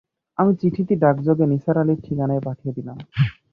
[0.39, 2.97] আমি চিঠিটি ডাকযোগে নিসার আলির ঠিকানায় পাঠিয়ে দিলাম।